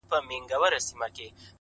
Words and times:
•زړه 0.09 0.19
مي 0.27 0.37
ورېږدېدی؛ 0.61 1.25